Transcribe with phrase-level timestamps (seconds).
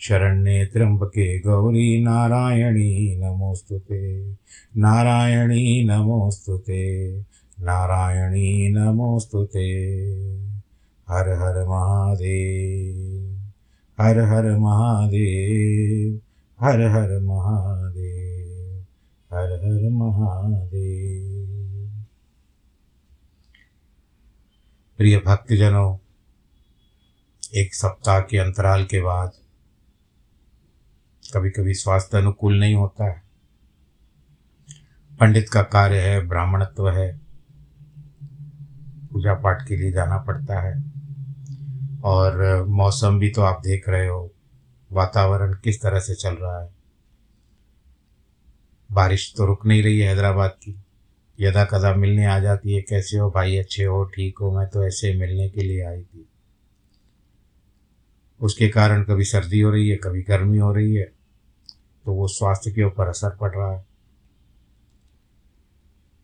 [0.00, 4.34] शरण्ये त्र्यम्बके गौरी नारायणी नमोऽस्तु ते।
[4.76, 7.22] नारायणी नमोऽस्तु ते।
[7.60, 9.98] नारायणी नमोऽस्तु ते।
[11.08, 13.52] हर हर महादेव।
[14.00, 16.20] हर हर महादेव।
[16.60, 18.84] हर हर महादेव।
[19.32, 22.04] हर हर महादेव।
[24.98, 25.96] प्रिय भक्तजनों,
[27.54, 29.32] एक सप्ताह के अंतराल के बाद
[31.30, 33.22] कभी कभी स्वास्थ्य अनुकूल नहीं होता है।
[35.20, 37.20] पंडित का कार्य है, ब्राह्मणत्व है।
[39.12, 40.84] पूजा पाठ के लिए जाना पड़ता है।
[42.04, 44.32] और मौसम भी तो आप देख रहे हो,
[44.92, 46.70] वातावरण किस तरह से चल रहा है।
[48.92, 50.82] बारिश तो रुक नहीं रही है हैदराबाद की।
[51.40, 53.56] यदा कदा मिलने आ जाती है, कैसे हो भाई?
[53.56, 54.04] अच्छे हो?
[54.04, 54.58] ठीक हो?
[54.58, 56.28] मैं तो ऐसे मिलने के लिए आई थी।
[58.40, 61.19] उसके कारण कभी सर्दी हो रही है, कभी गर्मी हो रही है।
[62.04, 63.84] तो वो स्वास्थ्य के ऊपर असर पड़ रहा है।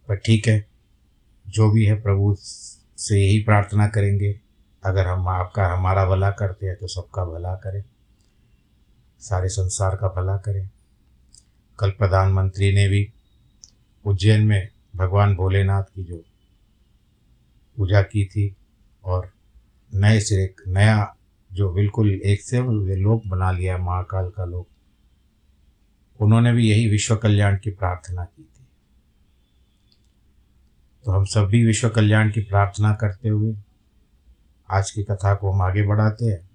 [0.08, 0.66] पर ठीक है,
[1.48, 2.36] जो भी है प्रभु
[2.98, 4.40] से यही प्रार्थना करेंगे।
[4.84, 7.84] अगर हम आपका हमारा भला करते हैं तो सबका भला करें।
[9.20, 10.68] सारे संसार का भला करें।
[11.78, 13.12] कल प्रधानमंत्री ने भी
[14.04, 16.22] उज्जैन में भगवान भोलेनाथ की जो
[17.76, 18.56] पूजा की थी
[19.04, 19.30] और
[19.94, 21.16] नए सिरे, नया
[21.52, 22.60] जो बिल्कुल एक से
[22.96, 24.68] लोक बना लिया, महाकाल का लोक
[26.20, 28.66] उन्होंने भी यही विश्व कल्याण की प्रार्थना की थी।
[31.04, 33.56] तो हम सब भी विश्व कल्याण की प्रार्थना करते हुए
[34.70, 36.50] आज की कथा को हम आगे बढ़ाते हैं।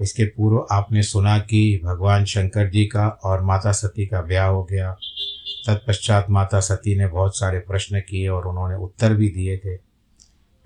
[0.00, 4.64] इसके पूर्व आपने सुना कि भगवान शंकर जी का और माता सती का ब्याह हो
[4.64, 4.96] गया।
[5.66, 9.78] तत्पश्चात माता सती ने बहुत सारे प्रश्न किए और उन्होंने उत्तर भी दिए थे।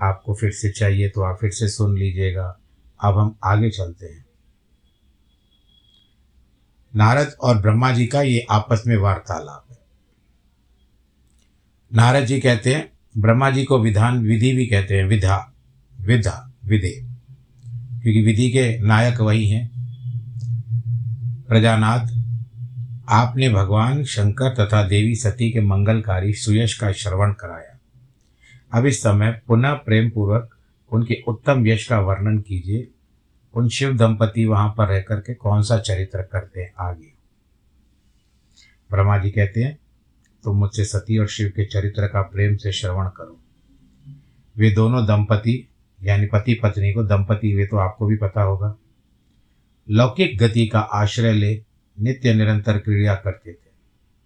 [0.03, 2.59] आपको फिर से चाहिए तो आप फिर से सुन लीजिएगा।
[3.05, 4.28] अब हम आगे चलते हैं।
[6.99, 9.79] नारद और ब्रह्मा जी का ये आपस में वार्तालाप है।
[11.95, 15.53] नारद जी कहते हैं, ब्रह्मा जी को विधान, विधि भी कहते हैं, विधा
[16.01, 17.07] विधा, विधे।
[18.03, 19.71] क्योंकि विधि के नायक वही हैं।
[21.49, 22.07] प्रजानाथ,
[23.09, 27.79] आपने भगवान शंकर तथा देवी सती के मंगलकारी सुयश का श्रवण कराया।
[28.79, 30.57] अब इस समय पुनः प्रेम पूर्वक
[30.93, 32.89] उनके उत्तम यश का वर्णन कीजिए।
[33.55, 37.13] उन शिव दंपति वहाँ पर रह करके कौन सा चरित्र करते हैं आगे?
[38.91, 39.79] ब्रह्मा जी कहते हैं,
[40.45, 43.41] तुम मुझसे सती और शिव के चरित्र का प्रेम से श्रवण करो।
[44.57, 45.69] वे दोनों दंपति,
[46.03, 48.75] यानी पति पत्नी को दंपति, वे तो आपको भी पता होगा,
[49.89, 51.55] लौकिक गति का आश्रय ले
[51.97, 53.71] नित्य निरंतर क्रिया करते थे।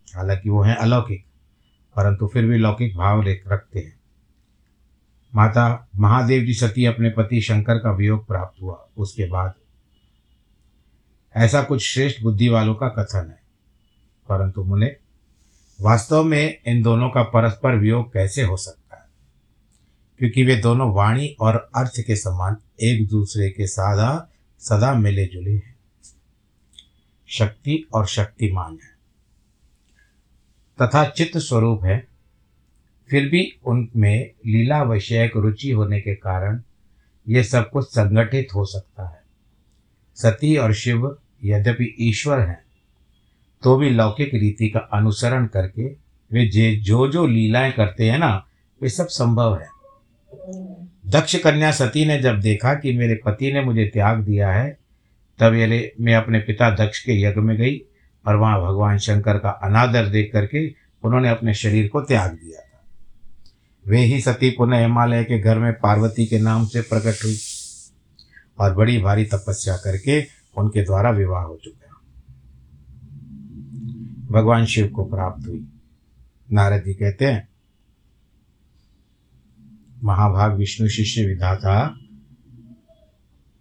[0.09, 1.25] हालाँकि वो हैं अलौकिक,
[1.97, 4.02] परंतु फिर भी लौकिक भाव रखते हैं।
[5.35, 9.55] माता महादेव जी सती अपने पति शंकर का वियोग प्राप्त हुआ। उसके बाद
[11.37, 13.43] ऐसा कुछ श्रेष्ठ बुद्धि वालों का कथन है।
[14.29, 14.97] परंतु मुने
[15.81, 19.09] वास्तव में इन दोनों का परस्पर वियोग कैसे हो सकता है?
[20.19, 25.55] क्योंकि वे दोनों वाणी और अर्थ के समान एक दूसरे के साधा सदा मिले जुले
[25.55, 25.77] हैं।
[27.27, 28.93] शक्ति और शक्तिमान है।
[30.83, 32.12] तथा चित्त स्वरूप है।
[33.13, 36.61] फिर भी उनमें लीला विषयक रुचि होने के कारण
[37.29, 39.21] ये सब कुछ संगठित हो सकता है।
[40.15, 42.63] सती और शिव यद्यपि ईश्वर हैं
[43.63, 45.85] तो भी लौकिक रीति का अनुसरण करके
[46.33, 48.47] वे जे जो जो लीलाएँ करते हैं ना,
[48.83, 49.69] वे सब संभव है।
[51.11, 54.79] दक्ष कन्या सती ने जब देखा कि मेरे पति ने मुझे त्याग दिया है,
[55.39, 57.81] तब ये मैं अपने पिता दक्ष के यज्ञ में गई
[58.27, 62.62] और वहाँ भगवान शंकर का अनादर देख करके उन्होंने अपने शरीर को त्याग दिया।
[63.87, 67.39] वे ही सती पुनः हिमालय के घर में पार्वती के नाम से प्रकट हुई
[68.59, 70.27] और बड़ी भारी तपस्या करके
[70.59, 71.83] उनके द्वारा विवाह हो चुका
[74.31, 75.69] भगवान शिव को प्राप्त हुई।
[76.53, 77.49] नारद जी कहते हैं,
[80.05, 81.97] महाभाग विष्णु शिष्य विधाता,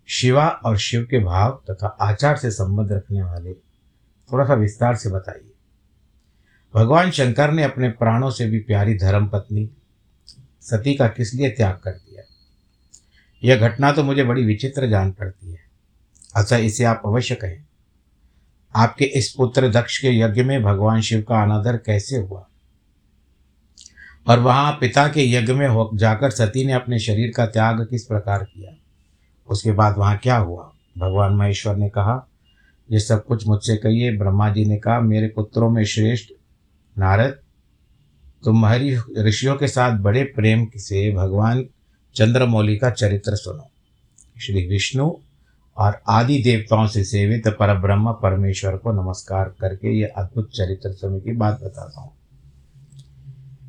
[0.08, 3.54] शिवा और शिव के भाव तथा आचार से संबंध रखने वाले
[4.32, 5.52] थोड़ा सा विस्तार से बताइए।
[6.76, 9.70] भगवान शंकर ने अपने प्राणों से भी प्यारी धर्म पत्नी
[10.62, 12.24] सती का किस लिए त्याग कर दिया?
[13.44, 15.60] यह घटना तो मुझे बड़ी विचित्र जान पड़ती है।
[16.36, 17.64] अच्छा इसे आप अवश्य कहें।
[18.76, 22.48] आपके इस पुत्र दक्ष के यज्ञ में भगवान शिव का अनादर कैसे हुआ?
[24.28, 28.44] और वहाँ पिता के यज्ञ में जाकर सती ने अपने शरीर का त्याग किस प्रकार
[28.44, 28.72] किया?
[29.50, 30.74] उसके बाद वहाँ क्या हुआ?
[30.98, 32.28] भगवान महेश्वर ने कहा,
[32.92, 36.30] ये सब कुछ मुझसे कहिए। ब्रह्मा जी ने कहा, मेरे पुत्रों में श्रेष्ठ
[36.98, 37.40] नारद
[38.44, 41.66] तुम हरि ऋषियों के साथ बड़े प्रेम से भगवान
[42.16, 43.68] चंद्रमौली का चरित्र सुनो।
[44.42, 45.12] श्री विष्णु
[45.78, 51.20] और आदि देवताओं से सेवित पर ब्रह्म परमेश्वर को नमस्कार करके ये अद्भुत चरित्र समय
[51.20, 52.12] की बात बताता हूँ।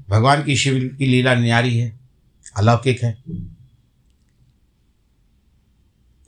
[0.08, 2.00] भगवान की शिव की लीला न्यारी है,
[2.56, 3.22] अलौकिक है।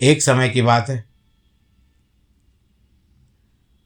[0.00, 1.04] एक समय की बात है।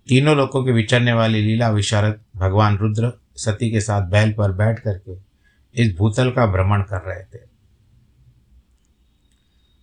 [0.09, 4.81] तीनों लोगों के विचरने वाली लीला विशारद, भगवान रुद्र सती के साथ बैल पर बैठ
[4.81, 5.29] करके
[5.75, 7.39] इस भूतल का भ्रमण कर रहे थे।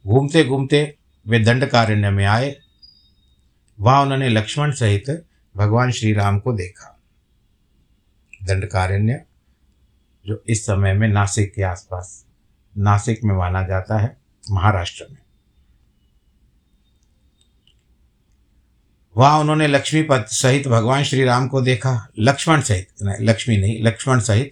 [0.08, 0.98] घूमते घूमते
[1.28, 2.56] वे दंडकारण्य में आए।
[3.80, 5.26] वहाँ उन्होंने लक्ष्मण सहित
[5.58, 7.00] भगवान श्री राम को देखा।
[8.44, 9.26] दंडकारण्य,
[10.26, 12.26] जो इस समय में नासिक के आसपास,
[12.78, 14.18] नासिक में माना जाता है,
[14.52, 15.25] महाराष्ट्र में।
[19.16, 23.84] वहाँ उन्होंने लक्ष्मी पद सहित भगवान श्री राम को देखा। लक्ष्मण सहित नहीं लक्ष्मी नहीं,
[23.84, 24.52] लक्ष्मण सहित,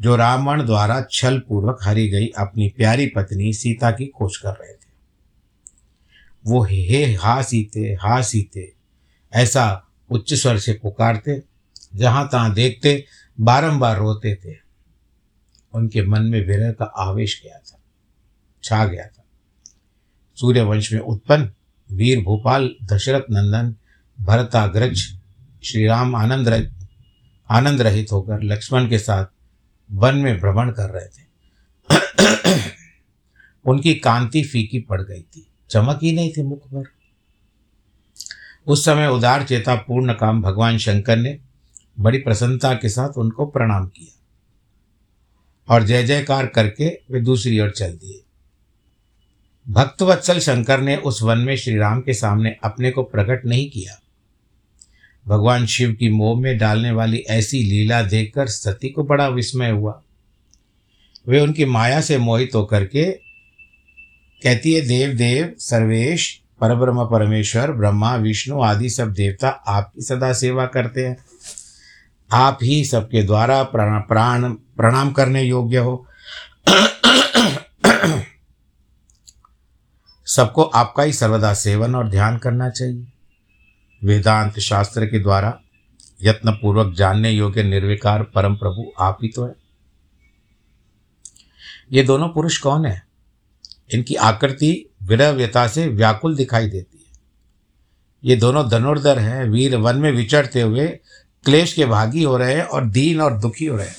[0.00, 4.72] जो रावण द्वारा छल पूर्वक हरी गई अपनी प्यारी पत्नी सीता की खोज कर रहे
[4.72, 4.88] थे।
[6.46, 8.72] वो हे, हा सीते हा सीते,
[9.32, 11.42] ऐसा उच्च स्वर से पुकारते,
[11.94, 13.04] जहाँ तहाँ देखते,
[13.40, 14.54] बारंबार रोते थे।
[15.74, 17.78] उनके मन में विरह का आवेश गया था,
[18.62, 19.24] छा गया था।
[20.38, 21.50] सूर्यवंश में उत्पन्न
[21.92, 23.76] वीर भोपाल दशरथ नंदन
[24.24, 25.18] भरताग्रज
[25.64, 26.66] श्री राम आनंद रह,
[27.50, 29.26] आनंद रहित होकर लक्ष्मण के साथ
[29.92, 31.26] वन में भ्रमण कर रहे थे।
[33.64, 36.84] उनकी कांति फीकी पड़ गई थी। चमक ही नहीं थी मुख पर।
[38.66, 41.38] उस समय उदार चेता पूर्ण काम भगवान शंकर ने
[42.00, 44.16] बड़ी प्रसन्नता के साथ उनको प्रणाम किया
[45.74, 48.25] और जय जयकार करके वे दूसरी ओर चल दिए।
[49.68, 54.00] भक्तवत्सल शंकर ने उस वन में श्री राम के सामने अपने को प्रकट नहीं किया।
[55.28, 60.02] भगवान शिव की मोह में डालने वाली ऐसी लीला देखकर सती को बड़ा विस्मय हुआ।
[61.28, 63.04] वे उनकी माया से मोहित होकर के
[64.42, 70.66] कहती है, देव देव, सर्वेश, परब्रह्म, परमेश्वर, ब्रह्मा, विष्णु आदि सब देवता आपकी सदा सेवा
[70.66, 71.16] करते हैं।
[72.32, 76.06] आप ही सबके द्वारा प्राण प्राण, प्रणाम करने योग्य हो।
[80.36, 83.06] सबको आपका ही सर्वदा सेवन और ध्यान करना चाहिए।
[84.04, 85.60] वेदांत शास्त्र के द्वारा
[86.22, 89.54] यत्न पूर्वक जानने योग्य निर्विकार परम प्रभु आप ही तो है।
[91.92, 93.02] ये दोनों पुरुष कौन है?
[93.94, 97.18] इनकी आकृति विरव्यता से व्याकुल दिखाई देती है।
[98.24, 100.88] ये दोनों धनुर्धर हैं, वीर वन में विचरते हुए
[101.44, 103.96] क्लेश के भागी हो रहे हैं और दीन और दुखी हो रहे हैं।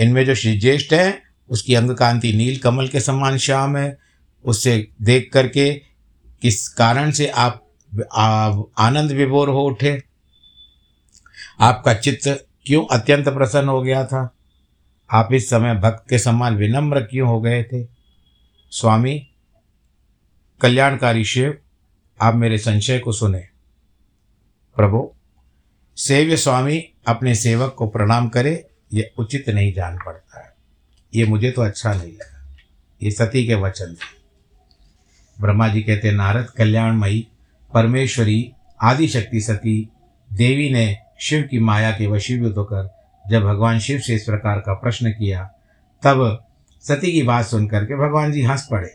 [0.00, 4.09] इनमें जो श्री ज्येष्ठ है, उसकी अंग कांति नील कमल के समान श्याम है
[4.44, 5.74] उससे देख करके
[6.42, 7.66] किस कारण से आप
[8.78, 10.02] आनंद विभोर हो उठे?
[11.60, 14.36] आपका चित्त क्यों अत्यंत प्रसन्न हो गया था?
[15.10, 17.88] आप इस समय भक्त के समान विनम्र क्यों हो गए थे?
[18.70, 19.30] स्वामी,
[20.60, 21.58] कल्याणकारी शिव,
[22.22, 23.38] आप मेरे संशय को सुने।
[24.76, 25.14] प्रभु,
[25.96, 30.54] सेव्य स्वामी अपने सेवक को प्रणाम करे, ये उचित नहीं जान पड़ता। है
[31.14, 32.56] ये मुझे तो अच्छा नहीं लगा।
[33.02, 34.19] ये सती के वचन थे।
[35.40, 37.26] ब्रह्मा जी कहते नारद कल्याणमयी,
[37.74, 39.88] परमेश्वरी, आदिशक्ति सती,
[40.32, 42.96] देवी ने शिव की माया के वशीभूत होकर
[43.30, 45.44] जब भगवान शिव से इस प्रकार का प्रश्न किया,
[46.02, 46.46] तब
[46.80, 48.88] सती की बात सुन करके भगवान जी हंस पड़े।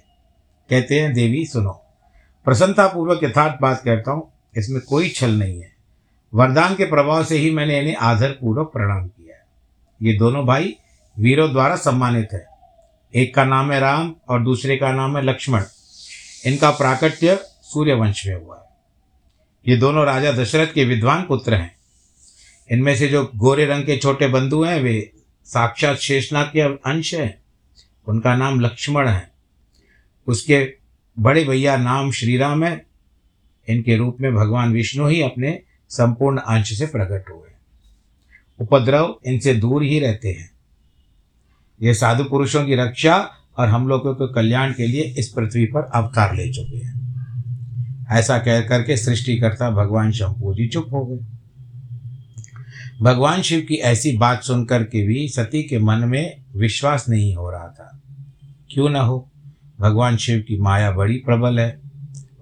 [0.69, 1.71] कहते हैं, देवी, सुनो,
[2.45, 5.73] प्रसन्नतापूर्वक यथार्थ बात कहता हूँ, इसमें कोई छल नहीं है।
[6.33, 9.43] वरदान के प्रभाव से ही मैंने इन्हें आदर पूर्वक प्रणाम किया है।
[10.03, 10.75] ये दोनों भाई
[11.19, 12.45] वीरों द्वारा सम्मानित है।
[13.15, 15.61] एक का नाम है राम और दूसरे का नाम है लक्ष्मण।
[16.45, 18.65] इनका प्राकट्य सूर्यवंश में हुआ है।
[19.71, 21.75] ये दोनों राजा दशरथ के विद्वान पुत्र हैं।
[22.71, 25.11] इनमें से जो गोरे रंग के छोटे बंधु हैं, वे
[25.45, 27.43] साक्षात शेषनाग के अंश हैं।
[28.07, 29.31] उनका नाम लक्ष्मण है।
[30.27, 30.73] उसके
[31.19, 32.85] बड़े भैया नाम श्रीराम है।
[33.69, 37.49] इनके रूप में भगवान विष्णु ही अपने संपूर्ण अंश से प्रकट हुए
[38.59, 40.51] उपद्रव इनसे दूर ही रहते हैं।
[41.81, 45.91] ये साधु पुरुषों की रक्षा और हम लोगों के कल्याण के लिए इस पृथ्वी पर
[45.95, 47.05] अवतार ले चुके हैं।
[48.11, 51.25] ऐसा कह करके सृष्टिकर्ता भगवान शंभू जी चुप हो गए।
[53.01, 57.51] भगवान शिव की ऐसी बात सुनकर के भी सती के मन में विश्वास नहीं हो
[57.51, 58.01] रहा था।
[58.69, 59.31] क्यों न हो?
[59.79, 61.79] भगवान शिव की माया बड़ी प्रबल है।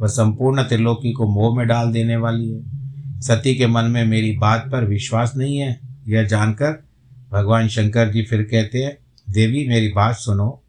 [0.01, 2.61] वह संपूर्ण त्रिलोकी को मोह में डाल देने वाली है।
[3.21, 6.83] सती के मन में मेरी बात पर विश्वास नहीं है। यह जानकर
[7.31, 8.97] भगवान शंकर जी फिर कहते हैं,
[9.33, 10.62] देवी, मेरी बात सुनो।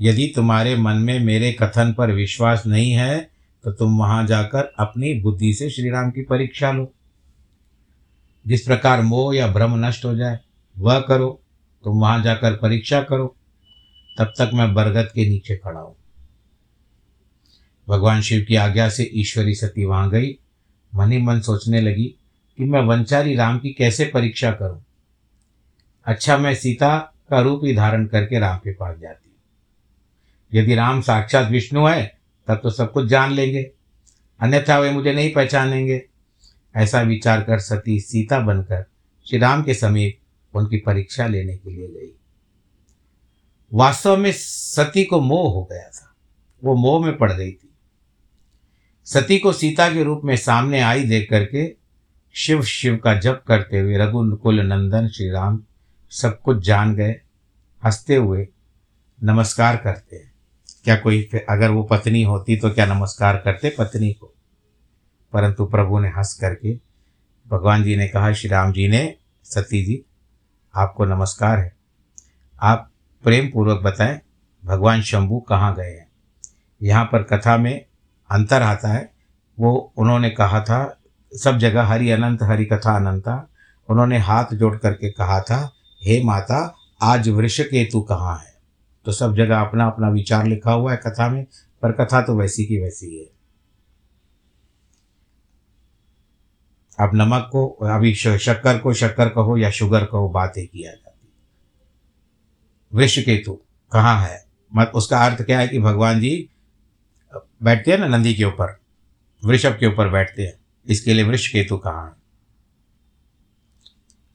[0.00, 3.30] यदि तुम्हारे मन में मेरे कथन पर विश्वास नहीं है
[3.64, 6.92] तो तुम वहाँ जाकर अपनी बुद्धि से श्री राम की परीक्षा लो।
[8.46, 10.38] जिस प्रकार मोह या भ्रम नष्ट हो जाए,
[10.78, 11.40] वह करो।
[11.84, 13.36] तुम वहाँ जाकर परीक्षा करो।
[14.18, 15.96] तब तक मैं बरगद के नीचे खड़ा हूँ।
[17.88, 20.38] भगवान शिव की आज्ञा से ईश्वरी सती वहाँ गई।
[20.94, 22.04] मन ही मन सोचने लगी
[22.56, 24.84] कि मैं वंचारी राम की कैसे परीक्षा करूँ।
[26.06, 26.98] अच्छा मैं सीता
[27.30, 29.27] का रूप ही धारण करके राम के पास जाती।
[30.54, 33.70] यदि राम साक्षात विष्णु है, तब तो सब कुछ जान लेंगे।
[34.40, 36.06] अन्यथा वे मुझे नहीं पहचानेंगे।
[36.76, 38.84] ऐसा विचार कर सती सीता बनकर
[39.26, 40.18] श्री राम के समीप
[40.54, 42.14] उनकी परीक्षा लेने के लिए गई।
[43.72, 46.14] वास्तव में सती को मोह हो गया था।
[46.64, 47.74] वो मोह में पड़ गई थी।
[49.04, 51.76] सती को सीता के रूप में सामने आई देख करके
[52.34, 55.62] शिव शिव का जप करते हुए रघुकुल नंदन श्री राम
[56.10, 57.20] सब कुछ जान गए,
[57.84, 58.48] हँसते हुए
[59.22, 60.27] नमस्कार करते हैं।
[60.84, 64.34] क्या कोई अगर वो पत्नी होती तो क्या नमस्कार करते पत्नी को?
[65.32, 66.80] परंतु प्रभु ने हंस करके,
[67.48, 70.04] भगवान जी ने कहा, श्री राम जी ने, सती जी,
[70.74, 71.76] आपको नमस्कार है।
[72.62, 72.90] आप
[73.22, 74.20] प्रेम पूर्वक बताएँ,
[74.64, 76.08] भगवान शंभू कहाँ गए हैं?
[76.82, 77.84] यहाँ पर कथा में
[78.30, 79.12] अंतर आता है।
[79.60, 80.98] वो, उन्होंने कहा था,
[81.34, 83.48] सब जगह हरि अनंत, हरि कथा अनंता।
[83.88, 88.57] उन्होंने हाथ जोड़ करके कहा था, हे माता, आज वृक्ष केतु कहाँ है?
[89.04, 91.44] तो सब जगह अपना अपना विचार लिखा हुआ है कथा में,
[91.82, 93.26] पर कथा तो वैसी की वैसी है
[97.00, 101.06] अब नमक को, अभी शक्कर को, शक्कर कहो या शुगर कहो, बातें किया जाती
[102.92, 103.52] वृक्ष केतु
[103.92, 104.44] कहाँ है?
[104.76, 106.48] मत, उसका अर्थ क्या है कि भगवान जी
[107.62, 108.78] बैठते हैं ना नंदी के ऊपर,
[109.44, 110.54] वृषभ के ऊपर बैठते हैं,
[110.86, 112.16] इसके लिए वृक्ष केतु कहाँ है?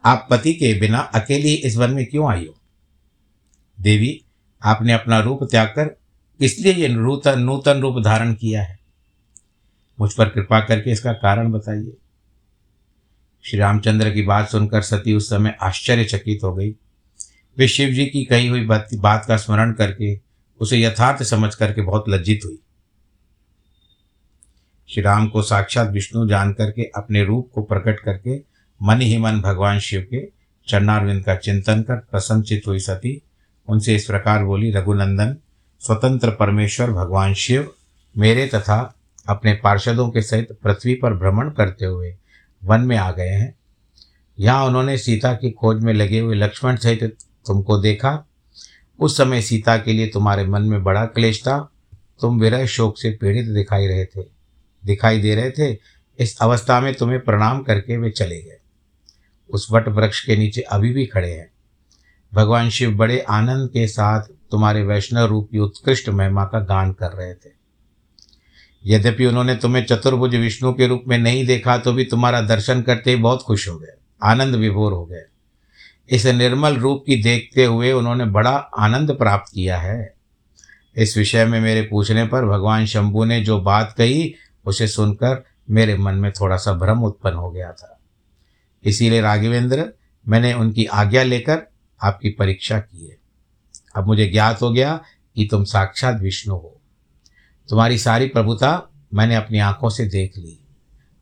[0.06, 2.56] आप पति के बिना अकेली इस वन में क्यों आई हो?
[3.82, 4.23] देवी
[4.64, 5.98] आपने अपना रूप त्याग कर,
[6.40, 8.80] इसलिए ये नूतन नूतन रूप धारण किया है।
[10.00, 11.98] मुझ पर कृपा करके इसका कारण बताइए।
[13.46, 16.76] श्री रामचंद्र की बात सुनकर सती उस समय आश्चर्यचकित हो गई।
[17.58, 20.20] वे शिव जी की कही हुई बात का स्मरण करके,
[20.60, 22.60] उसे यथार्थ समझ करके बहुत लज्जित हुई।
[24.90, 28.38] श्री राम को साक्षात विष्णु जान करके, अपने रूप को प्रकट करके,
[28.82, 30.26] मन ही मन भगवान शिव के
[30.68, 33.22] चरणारविंद का चिंतन कर प्रसन्नचित हुई सती।
[33.68, 35.36] उनसे इस प्रकार बोली, रघुनंदन,
[35.82, 37.72] स्वतंत्र परमेश्वर, भगवान शिव,
[38.16, 38.96] मेरे तथा
[39.30, 42.16] अपने पार्षदों के सहित पृथ्वी पर भ्रमण करते हुए
[42.64, 43.54] वन में आ गए हैं।
[44.38, 47.04] यहाँ उन्होंने सीता की खोज में लगे हुए लक्ष्मण सहित
[47.48, 48.26] तुमको देखा।
[49.00, 51.58] उस समय सीता के लिए तुम्हारे मन में बड़ा क्लेश था।
[52.22, 54.22] तुम विरह शोक से पीड़ित दिखाई रहे थे,
[54.84, 55.78] दिखाई दे रहे थे।
[56.20, 58.60] इस अवस्था में तुम्हें प्रणाम करके वे चले गए।
[59.50, 61.53] उस वट वृक्ष के नीचे अभी भी खड़े हैं।
[62.34, 67.34] भगवान शिव बड़े आनंद के साथ तुम्हारे वैष्णव रूप उत्कृष्ट महिमा का गान कर रहे
[67.34, 67.52] थे।
[68.84, 73.12] यद्यपि उन्होंने तुम्हें चतुर्भुज विष्णु के रूप में नहीं देखा तो भी तुम्हारा दर्शन करते
[73.12, 75.24] ही बहुत खुश हो गए, आनंद विभोर हो गए।
[76.10, 80.14] इस निर्मल रूप की देखते हुए उन्होंने बड़ा आनंद प्राप्त किया है।
[80.96, 84.34] इस विषय में मेरे पूछने पर भगवान शंभु ने जो बात कही,
[84.66, 88.00] उसे सुनकर मेरे मन में थोड़ा सा भ्रम उत्पन्न हो गया था।
[88.84, 89.86] इसीलिए राघवेंद्र,
[90.26, 91.62] मैंने उनकी आज्ञा लेकर
[92.04, 93.18] आपकी परीक्षा की है।
[93.96, 95.02] अब मुझे ज्ञात हो गया
[95.36, 96.82] कि तुम साक्षात विष्णु हो।
[97.70, 100.60] तुम्हारी सारी प्रभुता मैंने अपनी आँखों से देख ली।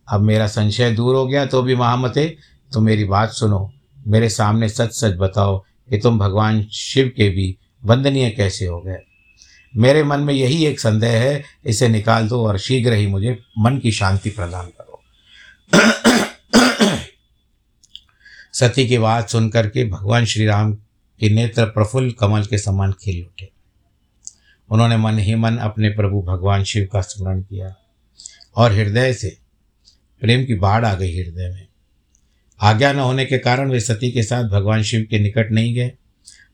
[0.08, 2.38] अब मेरा संशय दूर हो गया तो भी महामते
[2.74, 3.74] तुम मेरी बात सुनो।
[4.08, 5.60] मेरे सामने सच सच बताओ
[5.90, 8.98] कि तुम भगवान शिव के भी वंदनीय कैसे हो गए।
[9.78, 13.78] मेरे मन में यही एक संदेह है, इसे निकाल दो और शीघ्र ही मुझे मन
[13.78, 15.02] की शांति प्रदान करो।
[18.54, 20.74] सती की बात सुनकर के भगवान श्री राम
[21.20, 23.50] के नेत्र प्रफुल्ल कमल के समान खिल उठे।
[24.70, 27.76] उन्होंने मन ही मन अपने प्रभु भगवान शिव का स्मरण किया
[28.56, 29.38] और हृदय से
[30.22, 31.68] प्रेम की बाढ़ आ गई हृदय में।
[32.60, 35.88] आज्ञा न होने के कारण वे सती के साथ भगवान शिव के निकट नहीं गए,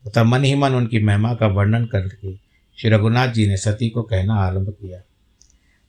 [0.07, 2.35] तथा मन ही मन उनकी महिमा का वर्णन करके
[2.77, 5.01] श्री रघुनाथ जी ने सती को कहना आरंभ किया।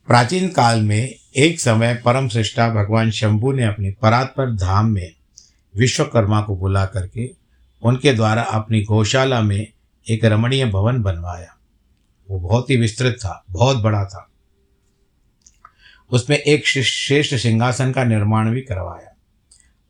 [0.07, 5.18] प्राचीन काल में एक समय परम श्रेष्ठा भगवान शंभु ने अपनी परात्पर धाम में
[5.79, 7.31] विश्वकर्मा को बुला करके
[7.83, 9.73] उनके द्वारा अपनी गौशाला में
[10.07, 11.57] एक रमणीय भवन बनवाया।
[12.29, 14.29] वो बहुत ही विस्तृत था, बहुत बड़ा था।
[16.11, 19.15] उसमें एक श्रेष्ठ सिंहासन का निर्माण भी करवाया।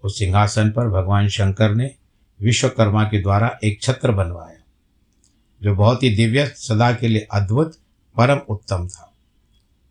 [0.04, 1.94] उस सिंहासन पर भगवान शंकर ने
[2.40, 4.60] विश्वकर्मा के द्वारा एक छत्र बनवाया,
[5.62, 7.76] जो बहुत ही दिव्य, सदा के लिए अद्भुत,
[8.16, 9.12] परम उत्तम था।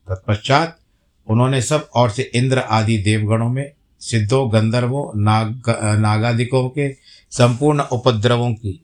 [0.10, 0.80] तत्पश्चात
[1.28, 6.92] उन्होंने सब और से इंद्र आदि देवगणों में सिद्धों गंधर्वों, नाग, नागादिकों के
[7.32, 8.80] संपूर्ण उपद्रवों की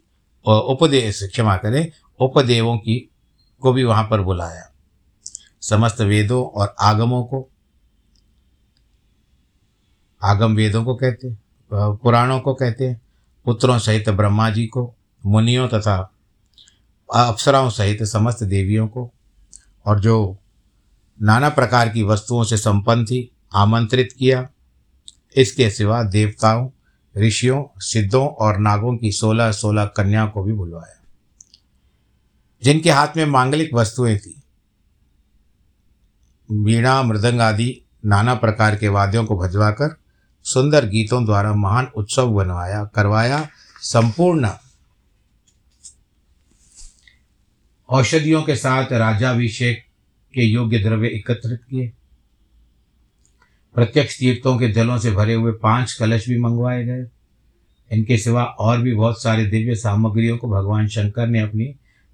[0.46, 2.98] उपदेश, क्षमा करें, उपदेवों की,
[3.62, 4.70] को भी वहाँ पर बुलाया।
[5.61, 7.48] समस्त वेदों और आगमों को,
[10.22, 11.35] आगम वेदों को कहते
[11.72, 13.01] पुराणों को कहते हैं
[13.46, 15.98] पुत्रों सहित ब्रह्मा जी को, मुनियों तथा
[17.09, 19.09] अप्सराओं सहित समस्त देवियों को,
[19.85, 20.37] और जो
[21.20, 24.48] नाना प्रकार की वस्तुओं से संपन्न थी, आमंत्रित किया
[25.37, 26.69] इसके सिवा देवताओं,
[27.17, 31.00] ऋषियों, सिद्धों और नागों की सोलह सोलह कन्या को भी बुलवाया।
[32.63, 34.43] जिनके हाथ में मांगलिक वस्तुएँ थी।
[36.51, 39.96] वीणा, मृदंग आदि नाना प्रकार के वाद्यों को भजवाकर
[40.43, 43.50] सुंदर गीतों द्वारा महान उत्सव बनवाया, करवाया,
[43.81, 44.50] संपूर्ण
[47.89, 49.85] औषधियों के साथ राजाभिषेक
[50.33, 51.93] के योग्य द्रव्य एकत्रित किए।
[53.75, 57.07] प्रत्यक्ष तीर्थों के जलों से भरे हुए पाँच कलश भी मंगवाए गए।
[57.92, 61.66] इनके सिवा और भी बहुत सारे दिव्य सामग्रियों को भगवान शंकर ने अपनी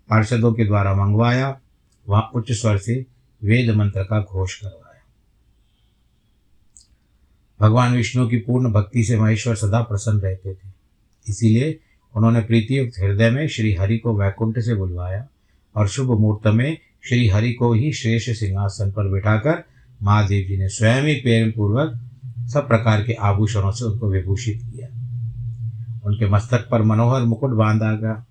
[0.09, 1.59] पार्षदों के द्वारा मंगवाया।
[2.09, 3.05] वहाँ उच्च स्वर से
[3.43, 5.01] वेद मंत्र का घोष करवाया।
[7.61, 10.69] भगवान विष्णु की पूर्ण भक्ति से महेश्वर सदा प्रसन्न रहते थे।
[11.29, 11.79] इसीलिए
[12.15, 15.27] उन्होंने प्रीतियुक्त हृदय में श्री हरि को वैकुंठ से बुलवाया
[15.75, 16.77] और शुभ मुहूर्त में
[17.09, 19.63] श्री हरि को ही श्रेष्ठ सिंहासन पर बिठाकर
[20.03, 21.99] महादेव जी ने स्वयं ही प्रेम पूर्वक
[22.49, 24.87] सब प्रकार के आभूषणों से उनको विभूषित किया।
[26.05, 28.25] उनके मस्तक पर मनोहर मुकुट बांधा गया।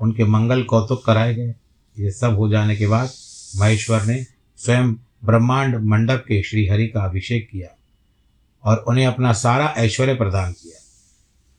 [0.00, 1.54] उनके मंगल कौतुक कराए गए।
[1.98, 3.10] ये सब हो जाने के बाद
[3.56, 4.92] महेश्वर ने स्वयं
[5.24, 7.68] ब्रह्मांड मंडप के श्री हरि का अभिषेक किया
[8.64, 10.80] और उन्हें अपना सारा ऐश्वर्य प्रदान किया,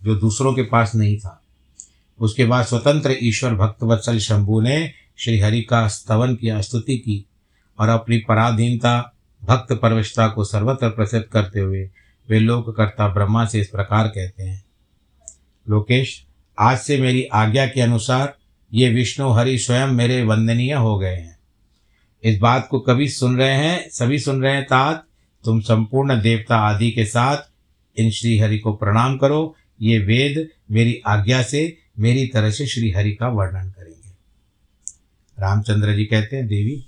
[0.03, 1.41] जो दूसरों के पास नहीं था।
[2.19, 7.25] उसके बाद स्वतंत्र ईश्वर भक्तवत्सल शंभु ने श्री हरि का स्तवन किया, स्तुति की
[7.79, 9.14] और अपनी पराधीनता
[9.45, 11.89] भक्त परवशता को सर्वत्र प्रसिद्ध करते हुए
[12.29, 14.65] वे लोककर्ता ब्रह्मा से इस प्रकार कहते हैं।
[15.69, 16.25] लोकेश,
[16.60, 18.36] आज से मेरी आज्ञा के अनुसार
[18.73, 21.38] ये विष्णु हरि स्वयं मेरे वंदनीय हो गए हैं।
[22.23, 25.05] इस बात को कभी सुन रहे हैं, सभी सुन रहे हैं तात,
[25.45, 27.38] तुम संपूर्ण देवता आदि के साथ
[27.99, 32.91] इन श्री हरि को प्रणाम करो। ये वेद मेरी आज्ञा से मेरी तरह से श्री
[32.91, 34.10] हरि का वर्णन करेंगे।
[35.39, 36.86] रामचंद्र जी कहते हैं, देवी,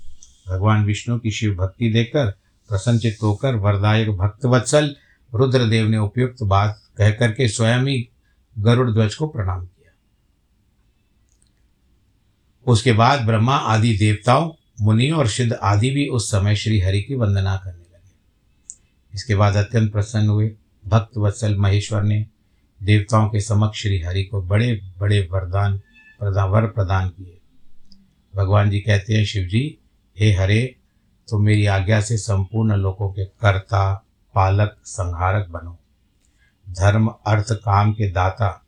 [0.48, 2.37] भगवान विष्णु की शिव भक्ति देखकर
[2.68, 4.96] प्रसन्नचित होकर वरदायक भक्तवत्सल
[5.34, 8.08] रुद्रदेव ने उपयुक्त बात कह करके स्वयं ही
[8.58, 9.92] गरुड़ ध्वज को प्रणाम किया।
[12.66, 17.14] उसके बाद ब्रह्मा आदि देवताओं, मुनियों और सिद्ध आदि भी उस समय श्री हरि की
[17.14, 18.12] वंदना करने लगे।
[19.14, 20.54] इसके बाद अत्यंत प्रसन्न हुए।
[20.86, 22.26] भक्त वत्सल महेश्वर ने
[22.82, 25.80] देवताओं के समक्ष श्री हरि को बड़े बड़े वरदान
[26.22, 27.38] वर प्रदान किए।
[28.34, 29.78] भगवान जी कहते हैं शिव जी
[30.20, 30.76] हे हरे
[31.30, 35.78] तो मेरी आज्ञा से संपूर्ण लोगों के कर्ता, पालक, संहारक बनो।
[36.68, 38.64] धर्म, अर्थ, काम के दाता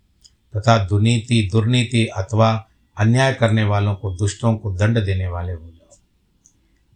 [0.56, 5.96] तथा दुनीति, दुर्नीति अथवा अन्याय करने वालों को दुष्टों को दंड देने वाले हो जाओ।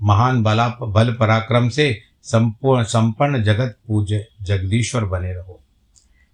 [0.03, 5.61] महान बला, बल पराक्रम से संपूर्ण, संपन्न जगत पूज्य जगदीश्वर बने रहो।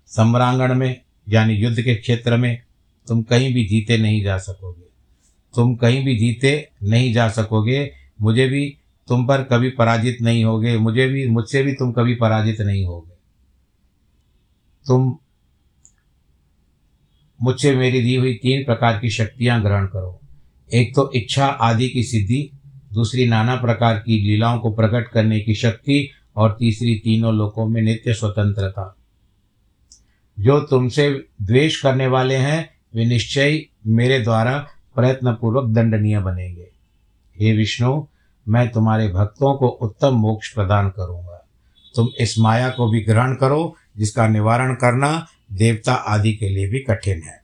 [0.07, 2.63] सम्रांगण में, यानी युद्ध के क्षेत्र में,
[3.09, 4.91] तुम कहीं भी जीते नहीं जा सकोगे।
[5.55, 8.77] तुम कहीं भी जीते नहीं जा सकोगे। मुझे भी
[9.11, 13.15] तुम पर कभी पराजित नहीं होगे, मुझे भी, मुझसे भी तुम कभी पराजित नहीं होगे।
[14.87, 15.19] तुम,
[17.43, 20.21] मुझसे मेरी दी हुई तीन प्रकार की शक्तियाँ ग्रहण करो।
[20.75, 22.51] एक तो इच्छा आदि की सिद्धि,
[22.93, 27.83] दूसरी नाना प्रकार की लीलाओं को प्रकट करने की शक्ति, और तीसरी तीनों लोकों में
[27.83, 28.97] नित्य स्वतंत्रता।
[30.41, 36.67] जो तुमसे द्वेष करने वाले हैं, वे निश्चय मेरे द्वारा प्रयत्नपूर्वक दंडनीय बनेंगे।
[37.41, 38.07] हे विष्णु
[38.49, 41.47] मैं तुम्हारे भक्तों को उत्तम मोक्ष प्रदान करूँगा।
[41.97, 46.79] तुम इस माया को भी ग्रहण करो, जिसका निवारण करना देवता आदि के लिए भी
[46.79, 47.41] कठिन है।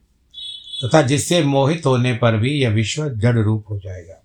[0.85, 4.22] तथा जिससे मोहित होने पर भी यह विश्व जड़ रूप हो जाएगा।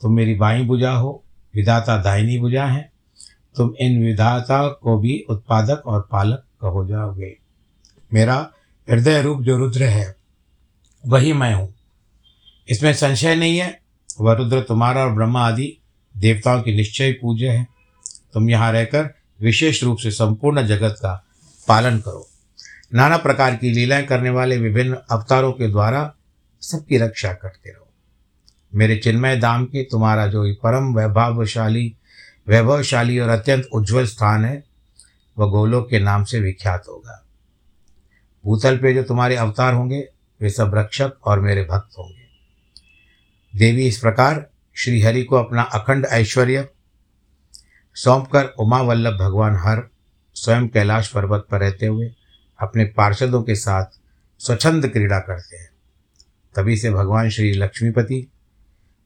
[0.00, 1.24] तुम मेरी बाई बुझा हो,
[1.54, 2.92] विधाता दाहिनी बुझा है।
[3.56, 7.36] तुम इन विधाता को भी उत्पादक और पालक कहो जाओगे।
[8.14, 8.50] मेरा
[8.90, 10.16] हृदय रूप जो रुद्र है,
[11.06, 11.74] वही मैं हूँ।
[12.68, 13.81] इसमें संशय नहीं है
[14.20, 15.78] वह रुद्र तुम्हारा और ब्रह्मा आदि
[16.16, 17.66] देवताओं की निश्चय पूज्य है।
[18.32, 21.24] तुम यहाँ रहकर विशेष रूप से संपूर्ण जगत का
[21.68, 22.28] पालन करो।
[22.94, 26.14] नाना प्रकार की लीलाएँ करने वाले विभिन्न अवतारों के द्वारा
[26.60, 27.88] सबकी रक्षा करते रहो।
[28.74, 31.96] मेरे चिन्मय धाम के तुम्हारा जो परम वैभवशाली
[32.48, 34.64] वैभवशाली और अत्यंत उज्जवल स्थान है,
[35.38, 37.24] वह गोलोक के नाम से विख्यात होगा।
[38.44, 40.08] भूतल पे जो तुम्हारे अवतार होंगे,
[40.40, 42.21] वे सब रक्षक और मेरे भक्त होंगे।
[43.56, 46.68] देवी इस प्रकार श्रीहरि को अपना अखंड ऐश्वर्य
[47.94, 49.88] सौंपकर उमा वल्लभ भगवान हर
[50.34, 52.14] स्वयं कैलाश पर्वत पर रहते हुए
[52.60, 53.84] अपने पार्षदों के साथ
[54.38, 55.70] स्वच्छंद क्रीड़ा करते हैं।
[56.56, 58.26] तभी से भगवान श्री लक्ष्मीपति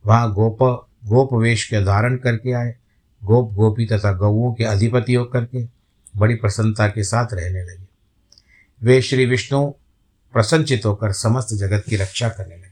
[0.07, 2.77] वहाँ गोप गोप वेश के धारण करके आए।
[3.25, 5.65] गोप, गोपी तथा गौओं के अधिपति होकर के
[6.17, 7.87] बड़ी प्रसन्नता के साथ रहने लगे।
[8.83, 9.71] वे श्री विष्णु
[10.33, 12.66] प्रसन्नचित होकर समस्त जगत की रक्षा करने लगे।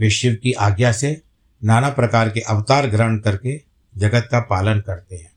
[0.00, 1.22] वे शिव की आज्ञा से
[1.64, 3.62] नाना प्रकार के अवतार ग्रहण करके
[3.96, 5.32] जगत का पालन करते हैं।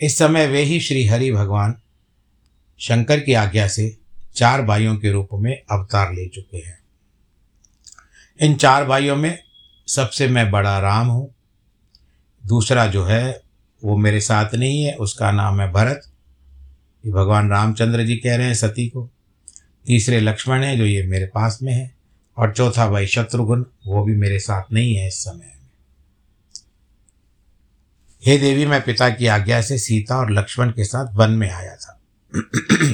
[0.00, 1.74] इस समय वे ही श्री हरि भगवान
[2.78, 3.96] शंकर की आज्ञा से
[4.34, 6.78] चार भाइयों के रूप में अवतार ले चुके हैं।
[8.40, 9.38] इन चार भाइयों में
[9.86, 11.34] सबसे मैं बड़ा राम हूँ।
[12.46, 13.40] दूसरा जो है,
[13.84, 16.02] वो मेरे साथ नहीं है, उसका नाम है भरत।
[17.06, 19.10] ये भगवान रामचंद्र जी कह रहे हैं सती को।
[19.86, 21.94] तीसरे लक्ष्मण हैं जो ये मेरे पास में है।
[22.36, 25.54] और चौथा भाई शत्रुघ्न, वो भी मेरे साथ नहीं है इस समय।
[28.26, 31.76] हे देवी, मैं पिता की आज्ञा से सीता और लक्ष्मण के साथ वन में आया
[31.76, 32.00] था।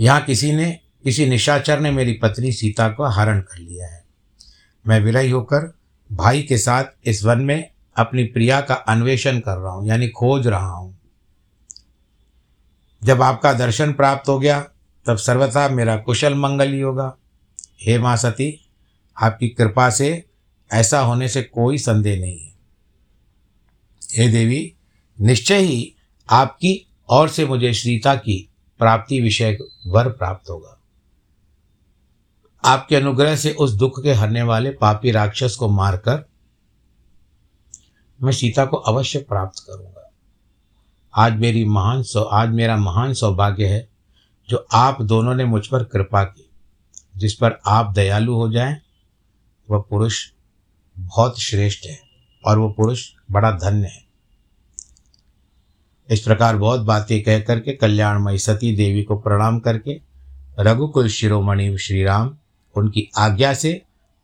[0.00, 4.04] यहाँ किसी ने, किसी निशाचर ने मेरी पत्नी सीता को हरण कर लिया है।
[4.86, 5.74] मैं विलय होकर
[6.12, 10.46] भाई के साथ इस वन में अपनी प्रिया का अन्वेषण कर रहा हूँ, यानी खोज
[10.46, 10.98] रहा हूँ।
[13.04, 14.60] जब आपका दर्शन प्राप्त हो गया,
[15.06, 17.16] तब सर्वथा मेरा कुशल मंगल ही होगा।
[17.82, 18.68] हे माँ सती
[19.22, 20.24] आपकी कृपा से
[20.72, 22.54] ऐसा होने से कोई संदेह नहीं है।
[24.18, 24.74] हे देवी,
[25.20, 25.94] निश्चय ही
[26.30, 30.80] आपकी ओर से मुझे श्रीता की प्राप्ति विषय वर प्राप्त होगा।
[32.64, 36.28] आपके अनुग्रह से उस दुख के हरने वाले पापी राक्षस को मारकर
[38.22, 40.12] मैं सीता को अवश्य प्राप्त करूँगा।
[41.14, 43.88] आज मेरी महान सौ, आज मेरा महान सौभाग्य है
[44.48, 46.45] जो आप दोनों ने मुझ पर कृपा की।
[47.16, 48.80] जिस पर आप दयालु हो जाएँ,
[49.70, 50.30] वह पुरुष
[50.98, 52.00] बहुत श्रेष्ठ है
[52.44, 54.06] और वह पुरुष बड़ा धन्य है।
[56.10, 60.00] इस प्रकार बहुत बातें कह करके कल्याणमयी सती देवी को प्रणाम करके
[60.58, 62.36] रघुकुल शिरोमणि श्री राम
[62.76, 63.82] उनकी आज्ञा से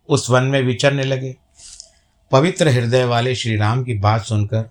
[0.08, 1.36] उस वन में विचरने लगे।
[2.30, 4.70] पवित्र हृदय वाले श्री राम की बात सुनकर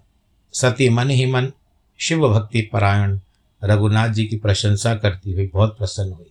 [0.54, 1.52] सती मन ही मन
[2.00, 3.20] शिव भक्ति परायण
[3.64, 6.31] रघुनाथ जी की प्रशंसा करती हुई बहुत प्रसन्न हुई।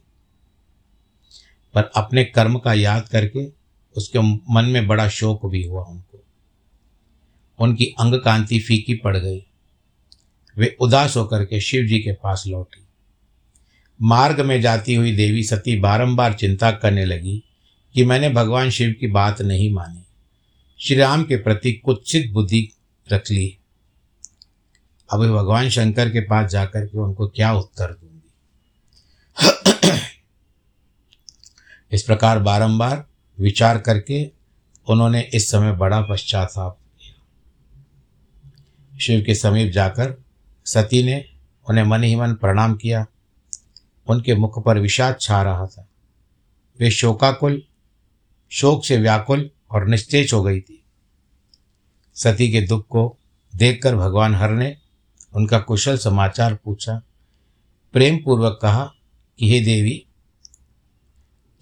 [1.75, 3.61] पर अपने कर्म का याद करके
[3.97, 4.19] उसके
[4.53, 6.25] मन में बड़ा शोक भी हुआ उनको।
[7.59, 9.47] उनकी अंग कांति फीकी पड़ गई।
[10.59, 12.85] वे उदास होकर के शिव जी के पास लौटी।
[14.03, 17.45] मार्ग में जाती हुई देवी सती बारंबार चिंता करने लगी
[17.95, 20.05] कि मैंने भगवान शिव की बात नहीं मानी।
[20.81, 22.69] श्री राम के प्रति कुत्सित बुद्धि
[23.13, 23.59] रख ली।
[25.13, 28.10] अब भगवान शंकर के पास जाकर के उनको क्या उत्तर दूँगी
[31.93, 33.07] इस प्रकार बारंबार
[33.41, 34.31] विचार करके
[34.89, 37.21] उन्होंने इस समय बड़ा पश्चाताप किया।
[38.99, 40.25] शिव के समीप जाकर
[40.65, 41.25] सती ने
[41.71, 43.07] उन्हें मन ही मन प्रणाम किया।
[44.07, 45.89] उनके मुख पर विषाद छा रहा था।
[46.81, 47.63] वे शोकाकुल,
[48.51, 50.85] शोक से व्याकुल और निश्चेच हो गई थी।
[52.15, 53.19] सती के दुख को
[53.57, 54.77] देखकर भगवान हर ने
[55.35, 57.03] उनका कुशल समाचार पूछा।
[57.93, 58.93] प्रेम पूर्वक कहा
[59.39, 60.07] कि, हे देवी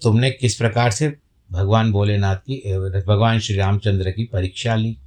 [0.03, 1.17] तुमने किस प्रकार से
[1.51, 4.97] भगवान भोलेनाथ की भगवान श्री रामचंद्र की परीक्षा ली?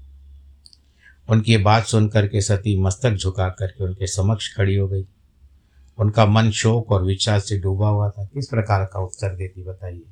[1.29, 5.05] उनकी बात सुन करके सती मस्तक झुका करके उनके समक्ष खड़ी हो गई।
[5.99, 10.03] उनका मन शोक और विचार से डूबा हुआ था। किस प्रकार का उत्तर देती बताइए?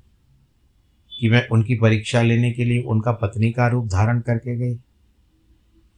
[1.21, 4.79] कि मैं उनकी परीक्षा लेने के लिए उनका पत्नी का रूप धारण करके गई,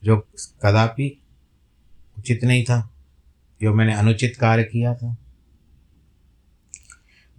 [0.05, 0.17] जो
[0.63, 1.23] कदापि
[2.19, 2.91] उचित नहीं था,
[3.63, 5.17] जो मैंने अनुचित कार्य किया था।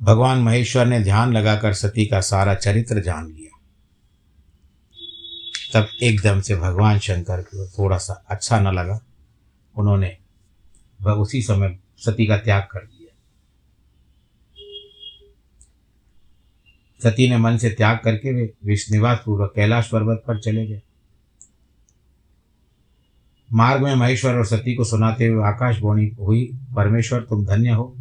[0.04, 3.60] भगवान महेश्वर ने ध्यान लगाकर सती का सारा चरित्र जान लिया।
[5.74, 9.02] तब एकदम से भगवान शंकर को थोड़ा सा अच्छा न लगा।
[9.76, 10.18] उन्होंने
[11.02, 13.16] वह उसी समय सती का त्याग कर दिया।
[17.04, 20.82] सती ने मन से त्याग करके वे विष्णुवास पूर्वक कैलाश पर्वत पर चले गए।
[23.54, 27.98] मार्ग में महेश्वर और सती को सुनाते हुए आकाशवाणी हुई, परमेश्वर, तुम धन्य हो।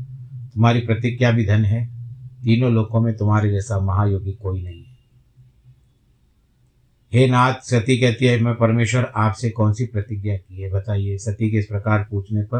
[0.54, 1.86] तुम्हारी प्रतिज्ञा भी धन है।
[2.44, 4.92] तीनों लोकों में तुम्हारे जैसा महायोगी कोई नहीं है।
[7.12, 10.70] हे नाथ, सती कहती है, मैं परमेश्वर आपसे कौन सी प्रतिज्ञा की है?
[10.70, 12.58] बताइए। सती के इस प्रकार पूछने पर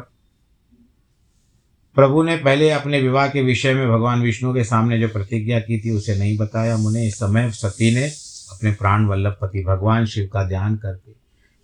[1.95, 5.81] प्रभु ने पहले अपने विवाह के विषय में भगवान विष्णु के सामने जो प्रतिज्ञा की
[5.81, 8.05] थी, उसे नहीं बताया। मुने इस समय सती ने
[8.53, 11.13] अपने प्राण वल्लभ पति भगवान शिव का ध्यान करके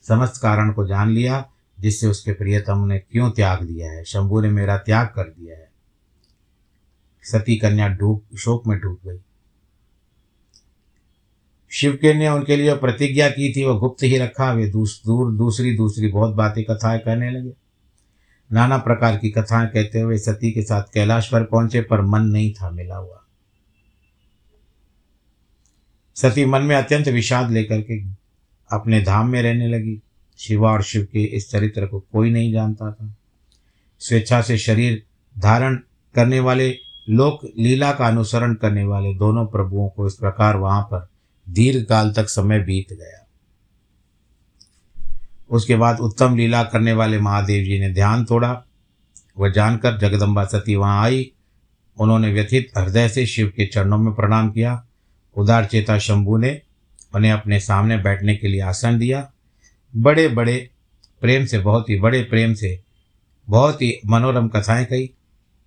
[0.08, 1.48] समस्त कारण को जान लिया,
[1.80, 4.04] जिससे उसके प्रियतम ने क्यों त्याग दिया है?
[4.04, 5.67] शंभु ने मेरा त्याग कर दिया है।
[7.30, 9.18] सती कन्या डूब शोक में डूब गई।
[11.70, 15.32] शिव के ने उनके लिए प्रतिज्ञा की थी वह गुप्त ही रखा वे दूस, दूर
[15.32, 17.52] दूसरी दूसरी बहुत बातें कथाएँ कहने लगे।
[18.52, 22.52] नाना प्रकार की कथाएँ कहते हुए सती के साथ कैलाश पर पहुँचे पर मन नहीं
[22.52, 23.24] था मिला हुआ।
[26.14, 28.02] सती मन में अत्यंत विषाद लेकर के
[28.70, 30.02] अपने धाम में रहने लगी।
[30.36, 33.16] शिवा और शिव के इस चरित्र को कोई नहीं जानता था।
[33.98, 35.02] स्वेच्छा से शरीर
[35.38, 35.76] धारण
[36.14, 36.78] करने वाले
[37.08, 41.08] लोक लीला का अनुसरण करने वाले दोनों प्रभुओं को इस प्रकार वहाँ पर
[41.48, 43.26] दीर्घ काल तक समय बीत गया।
[45.50, 48.64] उसके बाद उत्तम लीला करने वाले महादेव जी ने ध्यान तोड़ा।
[49.38, 51.32] वह जानकर जगदम्बा सती वहाँ आई।
[52.00, 54.86] उन्होंने व्यथित हृदय से शिव के चरणों में प्रणाम किया।
[55.36, 56.62] उदार चेता शंभु ने
[57.14, 59.32] उन्हें अपने सामने बैठने के लिए आसन दिया।
[59.96, 60.70] बड़े बड़े
[61.20, 62.80] प्रेम से, बहुत ही बड़े प्रेम से,
[63.48, 65.14] बहुत ही मनोरम कथाएँ कही।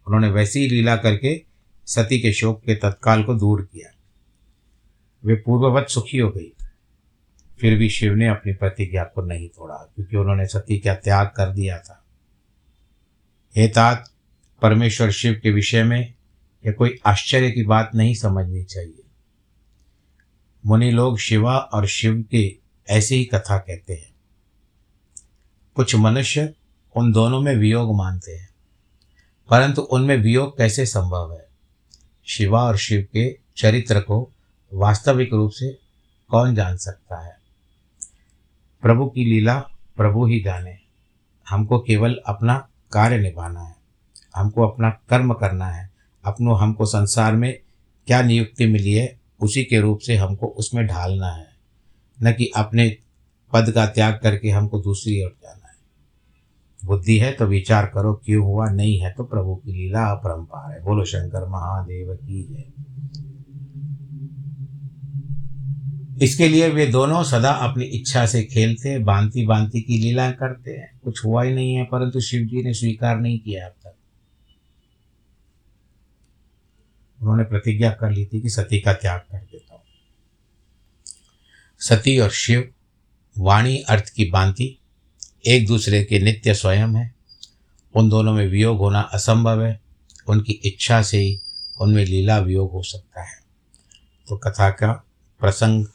[0.07, 1.43] उन्होंने वैसी ही लीला करके
[1.85, 3.97] सती के शोक के तत्काल को दूर किया।
[5.25, 6.53] वे पूर्ववत सुखी हो गई।
[7.59, 11.49] फिर भी शिव ने अपनी प्रतिज्ञा को नहीं तोड़ा, क्योंकि उन्होंने सती का त्याग कर
[11.49, 12.05] दिया था।
[13.55, 14.11] हे तात,
[14.61, 16.13] परमेश्वर शिव के विषय में
[16.65, 19.03] यह कोई आश्चर्य की बात नहीं समझनी चाहिए।
[20.65, 22.57] मुनि लोग शिवा और शिव के
[22.89, 24.13] ऐसी ही कथा कहते हैं।
[25.75, 26.53] कुछ मनुष्य
[26.95, 28.50] उन दोनों में वियोग मानते हैं।
[29.51, 31.45] परंतु उनमें वियोग कैसे संभव है?
[32.27, 34.31] शिवा और शिव के चरित्र को
[34.73, 35.79] वास्तविक रूप से
[36.29, 37.37] कौन जान सकता है?
[38.81, 39.59] प्रभु की लीला
[39.97, 40.77] प्रभु ही जाने।
[41.49, 43.75] हमको केवल अपना कार्य निभाना है।
[44.35, 45.89] हमको अपना कर्म करना है।
[46.25, 47.59] अपनों हमको संसार में
[48.07, 51.47] क्या नियुक्ति मिली है, उसी के रूप से हमको उसमें ढालना है।
[52.23, 52.97] न कि अपने
[53.53, 55.60] पद का त्याग करके हमको दूसरी ओर जाना।
[56.85, 58.69] बुद्धि है तो विचार करो, क्यों हुआ?
[58.69, 62.63] नहीं है तो प्रभु की लीला अपरंपार है। बोलो, शंकर महादेव की जय।
[66.23, 70.71] इसके लिए वे दोनों सदा अपनी इच्छा से खेलते हैं बांति बांति की लीला करते
[70.71, 73.95] हैं। कुछ हुआ ही नहीं है, परंतु शिव जी ने स्वीकार नहीं किया अब तक।
[77.21, 79.81] उन्होंने प्रतिज्ञा कर ली थी कि सती का त्याग कर देता हूँ।
[81.79, 82.71] सती और शिव,
[83.39, 84.77] वाणी अर्थ की बांति
[85.47, 87.15] एक दूसरे के नित्य स्वयं हैं।
[87.95, 89.81] उन दोनों में वियोग होना असंभव है।
[90.27, 91.39] उनकी इच्छा से ही
[91.81, 93.35] उनमें लीला वियोग हो सकता है।
[94.27, 95.05] तो कथा का
[95.39, 95.85] प्रसंग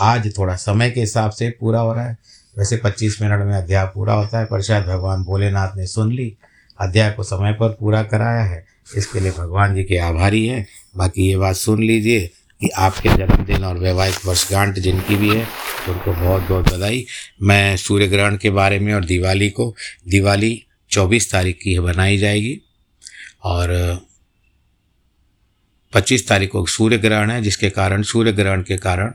[0.00, 2.18] आज थोड़ा समय के हिसाब से पूरा हो रहा है।
[2.58, 6.36] वैसे 25 मिनट में अध्याय पूरा होता है, पर शायद भगवान भोलेनाथ ने सुन ली।
[6.80, 8.66] अध्याय को समय पर पूरा कराया है।
[8.96, 10.66] इसके लिए भगवान जी के आभारी हैं।
[10.96, 15.48] बाकी ये बात सुन लीजिए। कि आपके जन्मदिन और वैवाहिक वर्षगांठ जिनकी भी है,
[15.88, 17.06] उनको बहुत बहुत बधाई।
[17.42, 19.76] मैं सूर्य ग्रहण के बारे में और दिवाली को,
[20.08, 22.60] दिवाली चौबीस तारीख की बनाई जाएगी
[23.42, 24.00] और
[25.92, 29.12] पच्चीस तारीख को सूर्य ग्रहण है, जिसके कारण सूर्य ग्रहण के कारण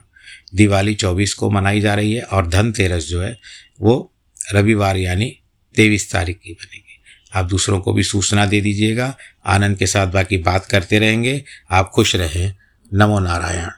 [0.56, 3.38] दिवाली चौबीस को मनाई जा रही है और धनतेरस जो है,
[3.82, 4.14] वो
[4.54, 5.40] रविवार यानी
[5.76, 7.02] तेईस तारीख की बनेगी।
[7.34, 11.90] आप दूसरों को भी सूचना दे दीजिएगा, आनंद के साथ बाकी बात करते रहेंगे, आप
[11.90, 12.56] खुश रहें।
[12.94, 13.70] नमो नारायण।